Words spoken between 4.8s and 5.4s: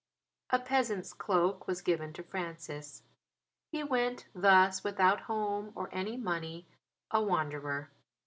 without